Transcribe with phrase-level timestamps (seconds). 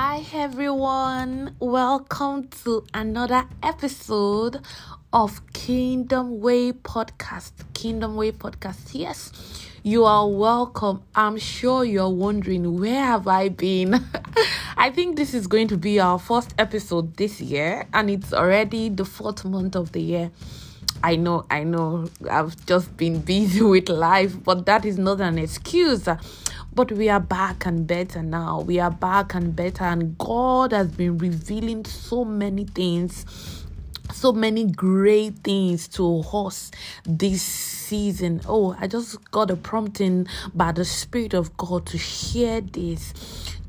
[0.00, 1.56] Hi, everyone.
[1.58, 4.64] Welcome to another episode
[5.12, 7.50] of Kingdom Way Podcast.
[7.74, 8.90] Kingdom Way Podcast.
[8.92, 9.32] Yes,
[9.82, 11.02] you are welcome.
[11.16, 14.06] I'm sure you're wondering where have I been?
[14.76, 18.90] I think this is going to be our first episode this year, and it's already
[18.90, 20.30] the fourth month of the year.
[21.02, 25.38] I know, I know, I've just been busy with life, but that is not an
[25.38, 26.06] excuse.
[26.78, 28.60] But we are back and better now.
[28.60, 33.26] We are back and better, and God has been revealing so many things,
[34.12, 36.70] so many great things to us
[37.04, 38.42] this season.
[38.46, 43.12] Oh, I just got a prompting by the Spirit of God to share this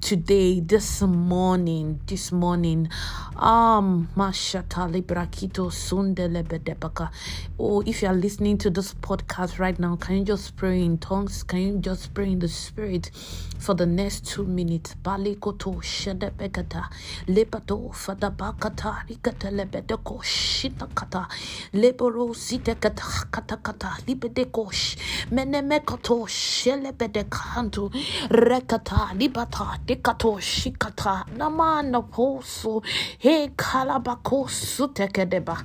[0.02, 2.90] today this morning this morning
[3.39, 7.09] um mashatali brakito sundelebedebaka
[7.57, 10.98] oh if you are listening to this podcast right now can you just pray in
[10.98, 11.43] tongues?
[11.43, 13.12] Can you just pray in the spirit
[13.57, 14.95] for the next two minutes?
[15.02, 16.90] Balikoto shedebekata
[17.27, 21.27] lepato fadabakata rikatelebedeko shitakata
[21.74, 24.98] leboro sitekata katakata libedekosh
[25.31, 27.91] menemekoto shelebedekantu
[28.29, 32.81] rekata libata dikato shikata namana poso
[33.20, 35.57] he kalabako sutekedeba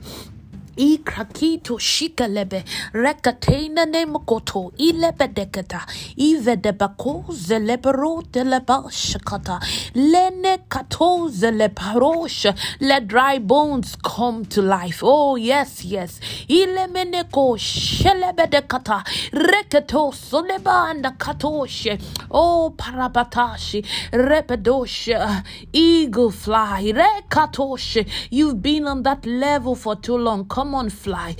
[0.76, 9.60] ikrakito shikalebe rekatena nemokoto ilebedeketa ivedebako zelebero deleba shakata
[9.94, 15.00] lene kato zeleparosha let dry bones come to life.
[15.02, 16.20] Oh yes yes.
[16.48, 22.00] Ilemeneko shelebedekata reketo solebanda katoshe
[22.30, 30.46] oh parabatashi repedosha eagle fly rekatoshe you've been on that level for too long.
[30.46, 31.34] Come on fly.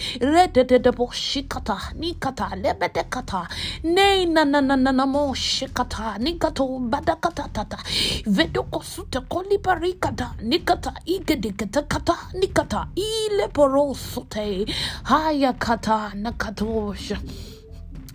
[1.13, 3.49] Shikata nikata lebedekata.
[3.85, 7.79] Ne na na na na na mo shikata nikato badakata tata
[8.27, 14.67] vedoko sute kolibarikata nikata igedekata kata nikata ile porosute
[15.05, 17.19] haya kata nakatosha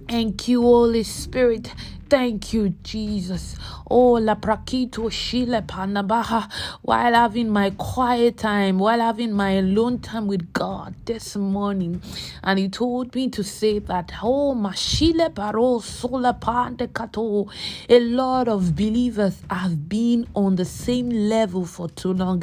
[0.07, 1.71] Thank you, Holy Spirit.
[2.09, 3.55] Thank you, Jesus.
[3.87, 6.51] Oh, la prakito shile panabaha.
[6.81, 12.01] While having my quiet time, while having my alone time with God this morning,
[12.43, 17.47] and He told me to say that, oh, mashile paro sola pande kato.
[17.87, 22.41] A lot of believers have been on the same level for too long.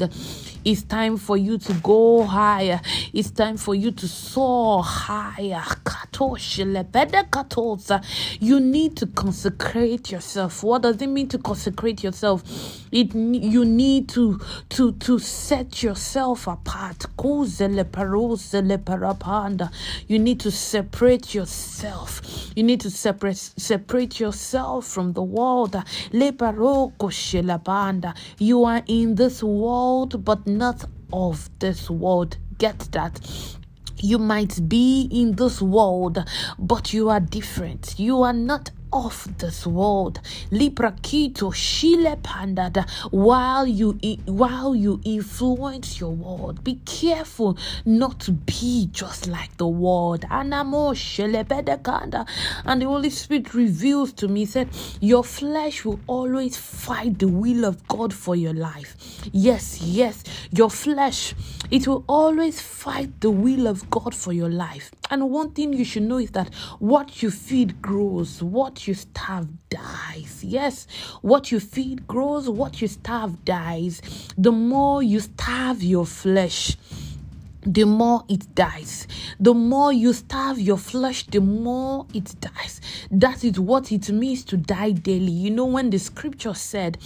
[0.66, 2.80] It's time for you to go higher.
[3.12, 5.62] It's time for you to soar higher.
[8.40, 10.62] You need to consecrate consecrate yourself.
[10.62, 12.42] What does it mean to consecrate yourself?
[12.92, 14.40] It you need to
[14.70, 17.04] to to set yourself apart.
[20.08, 22.22] You need to separate yourself.
[22.56, 25.76] You need to separate separate yourself from the world.
[28.38, 33.20] You are in this world but not of this world get that
[33.98, 36.24] you might be in this world,
[36.58, 37.98] but you are different.
[37.98, 40.20] You are not of this world.
[40.50, 46.64] Librakito shile pandada while you while you influence your world.
[46.64, 50.22] Be careful not to be just like the world.
[50.30, 52.26] Anamo shelebedekanda.
[52.64, 54.68] And the Holy Spirit reveals to me, said,
[55.00, 58.96] Your flesh will always fight the will of God for your life.
[59.32, 61.34] Yes, yes, your flesh,
[61.70, 64.90] it will always fight the will of God for your life.
[65.10, 69.48] And one thing you should know is that what you feed grows, what you starve
[69.68, 70.42] dies.
[70.42, 70.86] Yes,
[71.22, 74.00] what you feed grows, what you starve dies.
[74.36, 76.76] The more you starve your flesh,
[77.66, 79.08] the more it dies.
[79.40, 82.80] The more you starve your flesh, the more it dies.
[83.10, 85.32] That is what it means to die daily.
[85.32, 86.98] You know, when the scripture said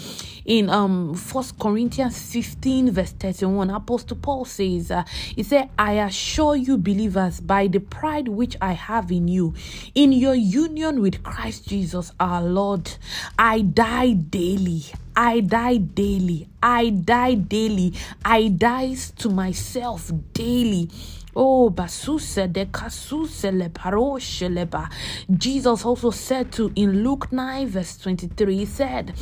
[0.45, 5.05] in um First Corinthians 15, verse 31, Apostle Paul says, uh,
[5.35, 9.55] He said, I assure you, believers, by the pride which I have in you,
[9.95, 12.91] in your union with Christ Jesus our Lord,
[13.39, 14.85] I die daily.
[15.23, 16.49] I die daily.
[16.63, 17.93] I die daily.
[18.25, 20.89] I die to myself daily.
[21.37, 24.89] Oh, basuse de kasuse le paroshe leba.
[25.31, 29.13] Jesus also said to in Luke 9, verse 23, he said,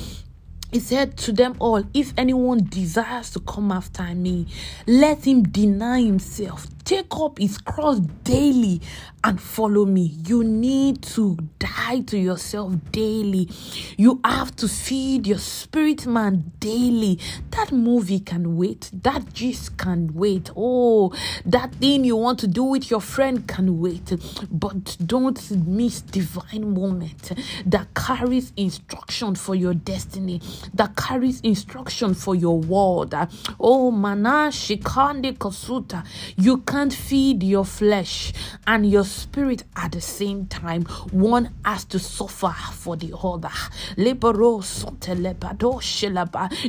[0.70, 4.46] he said to them all, If anyone desires to come after me,
[4.86, 8.80] let him deny himself, take up his cross daily
[9.22, 10.16] and follow me.
[10.26, 13.50] You need to die to yourself daily.
[13.98, 17.18] You have to feed your spirit man daily.
[17.50, 18.90] That movie can wait.
[18.92, 20.50] That gist can wait.
[20.56, 21.12] Oh,
[21.44, 24.10] that thing you want to do with your friend can wait.
[24.50, 27.32] But don't miss divine moment
[27.66, 30.40] that carries instruction for your destiny,
[30.72, 33.14] that carries instruction for your world.
[33.60, 36.06] Oh, mana shikande kosuta.
[36.36, 38.32] You can't feed your flesh
[38.64, 40.84] and your spirit at the same time.
[41.10, 43.50] One has to suffer for the other.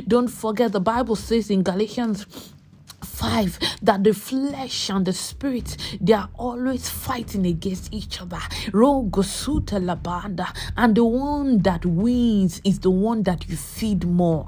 [0.08, 2.26] Don't forget the Bible says in Galatians
[3.20, 8.38] 5 that the flesh and the spirit they are always fighting against each other.
[8.72, 9.12] And
[10.94, 14.46] the one that wins is the one that you feed more.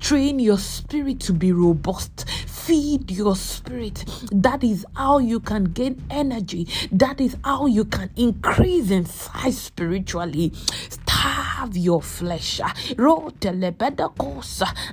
[0.00, 2.28] Train your spirit to be robust.
[2.28, 4.04] Feed your spirit.
[4.30, 6.68] That is how you can gain energy.
[6.92, 10.52] That is how you can increase in size spiritually
[11.64, 12.60] have your flesh.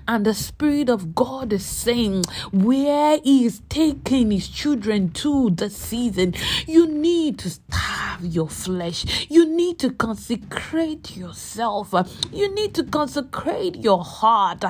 [0.08, 5.70] And the Spirit of God is saying, where He is taking His children to the
[5.70, 6.34] season,
[6.68, 9.28] you need to starve your flesh.
[9.30, 11.94] You need to consecrate yourself.
[12.32, 14.64] You need to consecrate your heart.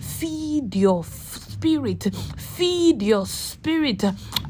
[0.00, 1.04] Feed your
[1.58, 2.14] spirit.
[2.36, 4.04] Feed your spirit.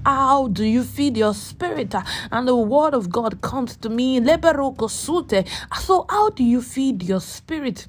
[0.04, 1.94] How do you feed your spirit?
[2.32, 4.20] And the word of God comes to me.
[4.24, 7.86] So, how do you feed your spirit?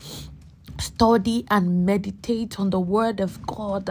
[0.79, 3.89] study and meditate on the word of God.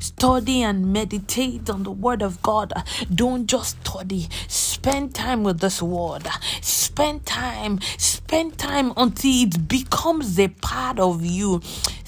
[0.00, 2.72] Study and meditate on the word of God.
[3.14, 4.28] Don't just study.
[4.48, 6.26] Spend time with this word.
[6.62, 7.80] Spend time.
[7.98, 11.60] Spend time until it becomes a part of you.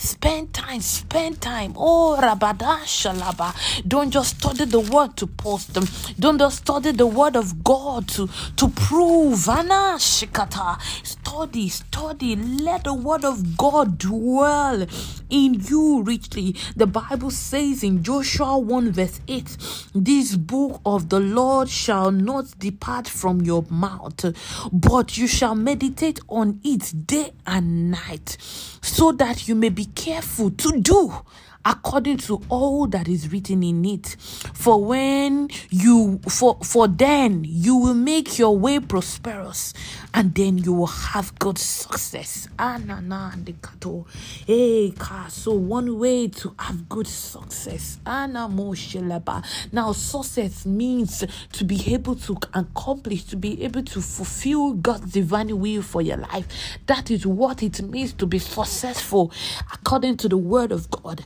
[0.03, 1.75] Spend time, spend time.
[1.77, 3.55] Oh, Rabada Shalaba.
[3.87, 5.85] Don't just study the word to post them.
[6.19, 9.49] Don't just study the word of God to, to prove.
[9.49, 10.81] Anna Shikata.
[11.07, 12.35] Study, study.
[12.35, 14.87] Let the word of God dwell
[15.31, 16.57] in you richly.
[16.77, 19.57] The Bible says in Joshua 1 verse 8,
[19.95, 24.35] This book of the Lord shall not depart from your mouth,
[24.73, 28.37] but you shall meditate on it day and night,
[28.83, 31.13] so that you may be careful to do
[31.65, 34.17] according to all that is written in it.
[34.55, 39.73] For when you for for then you will make your way prosperous
[40.15, 42.49] and then you will have good success.
[42.59, 42.79] Ah,
[45.29, 47.99] so one way to have good success.
[48.07, 55.13] Ah, now success means to be able to accomplish to be able to fulfill god's
[55.13, 56.47] divine will for your life.
[56.87, 59.33] That is what it means to be successful
[59.73, 61.25] according to the word of god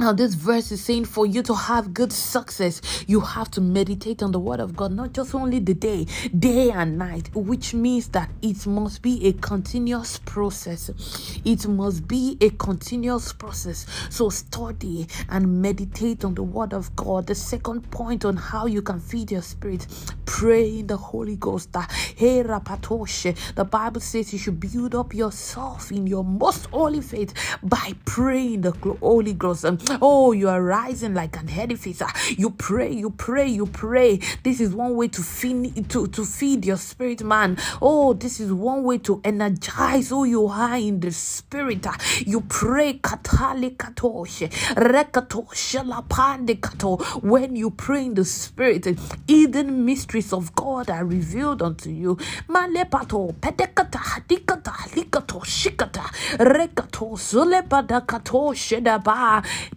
[0.00, 4.22] now, this verse is saying for you to have good success, you have to meditate
[4.22, 6.06] on the word of God, not just only the day,
[6.38, 11.40] day and night, which means that it must be a continuous process.
[11.44, 13.86] It must be a continuous process.
[14.08, 17.26] So, study and meditate on the word of God.
[17.26, 19.88] The second point on how you can feed your spirit,
[20.26, 21.70] pray in the Holy Ghost.
[21.74, 27.34] Ah, the Bible says you should build up yourself in your most holy faith
[27.64, 29.64] by praying the Holy Ghost.
[30.00, 32.02] Oh, you are rising like an edifice.
[32.36, 34.20] You pray, you pray, you pray.
[34.42, 37.56] This is one way to feed to, to feed your spirit, man.
[37.80, 41.86] Oh, this is one way to energize who you are in the spirit.
[42.26, 46.96] You pray katali katoshe rekatoshe kato.
[47.20, 48.86] When you pray in the spirit,
[49.26, 52.16] hidden mysteries of God are revealed unto you.
[52.48, 56.04] Malepato pedekata hadikata likato shikata
[56.38, 56.87] shedaba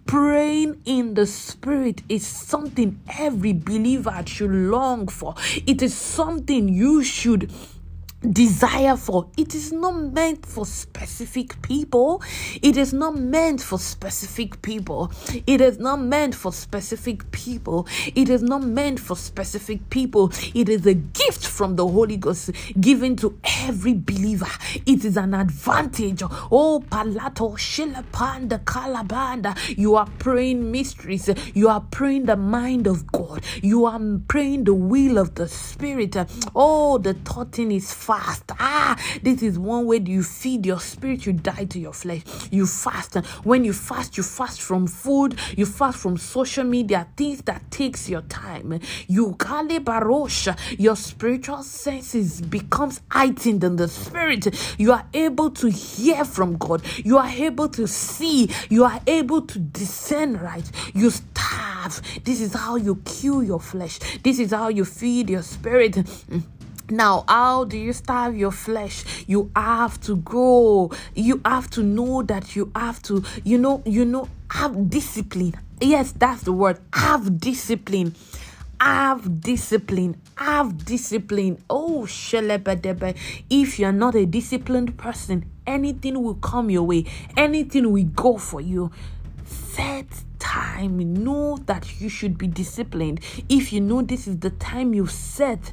[0.08, 5.36] Praying in the Spirit is something every believer should long for.
[5.68, 7.52] It is something you should
[8.30, 9.28] desire for.
[9.38, 12.22] It is not meant for specific people.
[12.62, 15.12] It is not meant for specific people.
[15.48, 17.88] It is not meant for specific people.
[18.16, 20.32] It is not meant for specific people.
[20.54, 24.48] It is a gift from the Holy Ghost given to every believer.
[24.86, 26.22] It is an advantage.
[26.52, 29.58] Oh, palato shilapanda kalabanda.
[29.78, 31.30] You are praying mysteries.
[31.54, 33.44] You are praying the mind of God.
[33.64, 36.16] You are praying the will of the Spirit.
[36.56, 38.44] Oh, the thought in is fast.
[38.60, 42.24] Ah, this is one way you feed your spirit, you die to your flesh.
[42.52, 43.16] You fast.
[43.46, 48.10] When you fast, you fast from food, you fast from social media, things that takes
[48.10, 48.82] your time.
[49.08, 54.44] You kale barosha, your spiritual senses becomes heightened in the spirit.
[54.78, 56.82] You are able to hear from God.
[56.98, 58.50] You are able to see.
[58.70, 60.70] You are able to discern right.
[60.94, 62.02] You starve.
[62.26, 64.00] This is how you kill your flesh.
[64.22, 65.98] This is how you feed your spirit.
[66.92, 69.26] Now, how do you starve your flesh?
[69.26, 70.92] You have to grow.
[71.16, 75.56] You have to know that you have to, you know, you know, have discipline.
[75.80, 76.80] Yes, that's the word.
[76.94, 78.14] Have discipline.
[78.82, 80.20] Have discipline.
[80.36, 81.64] Have discipline.
[81.70, 83.16] Oh, shelebedebe.
[83.50, 87.06] If you're not a disciplined person, anything will come your way.
[87.38, 88.92] Anything will go for you.
[89.46, 90.08] Set
[90.40, 91.24] time.
[91.24, 93.22] Know that you should be disciplined.
[93.48, 95.72] If you know this is the time you set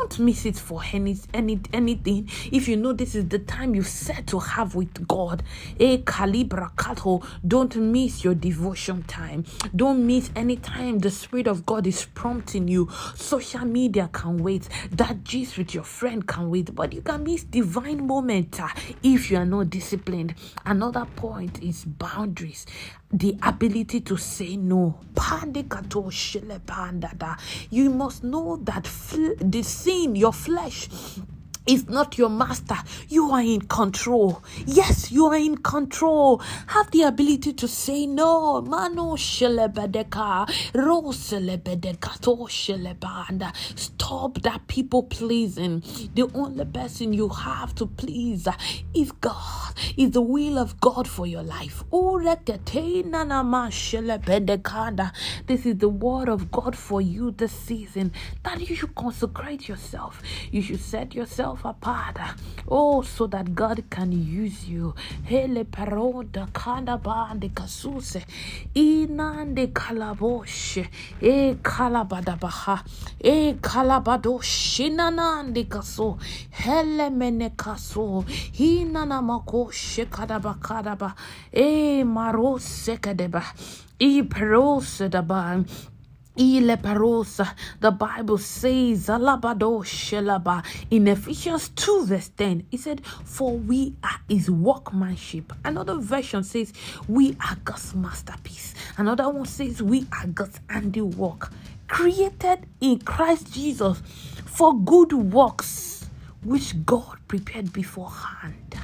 [0.00, 2.26] don't miss it for any, any anything.
[2.50, 5.42] If you know this is the time you set to have with God,
[5.78, 9.44] a calibra kato, don't miss your devotion time.
[9.76, 12.88] Don't miss any time the Spirit of God is prompting you.
[13.14, 14.70] Social media can wait.
[14.90, 18.68] That gist with your friend can wait, but you can miss divine moment uh,
[19.02, 20.34] if you are not disciplined.
[20.64, 22.64] Another point is boundaries
[23.12, 25.00] the ability to say no.
[27.70, 28.84] You must know that
[29.40, 30.88] the sin, your flesh,
[31.66, 32.76] is not your master.
[33.08, 34.42] You are in control.
[34.66, 36.38] Yes, you are in control.
[36.68, 38.60] Have the ability to say no.
[38.62, 43.52] Mano shelebedeka, roselebedeka to shelebanda.
[43.78, 45.82] Stop that people pleasing.
[46.14, 48.48] The only person you have to please
[48.94, 49.74] is God.
[49.96, 51.84] Is the will of God for your life.
[55.46, 58.12] This is the word of God for you this season.
[58.42, 60.22] That you should consecrate yourself.
[60.50, 62.18] You should set yourself yourself apart.
[62.68, 64.94] Oh, so that God can use you.
[65.24, 68.24] Hele paroda kanda bande kasuse.
[68.74, 70.86] Inande kalaboshe.
[71.20, 72.84] E kalabadabaha.
[73.20, 76.18] E kalabadoshi nanande kaso.
[76.50, 78.24] Hele mene kaso.
[78.26, 81.14] Hinana makoshe kadabakadaba.
[81.52, 83.42] E marose kadeba.
[83.98, 85.64] E perose daba.
[86.40, 89.10] The Bible says
[90.90, 95.52] in Ephesians 2, verse 10, it said, For we are his workmanship.
[95.66, 96.72] Another version says,
[97.06, 98.74] We are God's masterpiece.
[98.96, 101.52] Another one says, We are God's handiwork,
[101.88, 104.00] created in Christ Jesus
[104.46, 106.06] for good works,
[106.42, 108.76] which God prepared beforehand,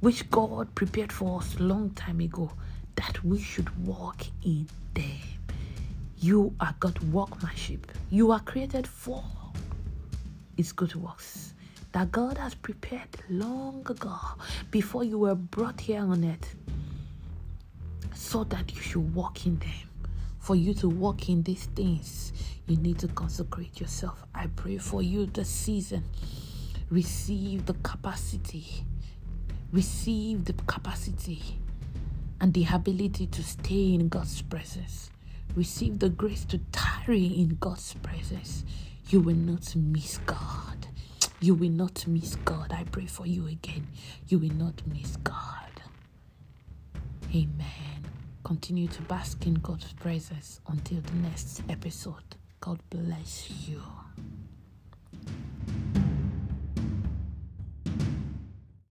[0.00, 2.50] which God prepared for us long time ago,
[2.94, 5.37] that we should walk in them.
[6.20, 7.92] You are God's workmanship.
[8.10, 9.22] You are created for
[10.56, 11.54] His good works
[11.92, 14.16] that God has prepared long ago
[14.72, 16.56] before you were brought here on earth
[18.16, 19.70] so that you should walk in them.
[20.40, 22.32] For you to walk in these things,
[22.66, 24.24] you need to consecrate yourself.
[24.34, 26.02] I pray for you this season.
[26.90, 28.66] Receive the capacity,
[29.70, 31.60] receive the capacity
[32.40, 35.10] and the ability to stay in God's presence
[35.54, 38.64] receive the grace to tarry in God's presence,
[39.08, 40.86] you will not miss God.
[41.40, 42.72] You will not miss God.
[42.72, 43.86] I pray for you again.
[44.26, 45.82] You will not miss God.
[47.34, 48.04] Amen.
[48.44, 52.36] Continue to bask in God's presence until the next episode.
[52.60, 53.82] God bless you.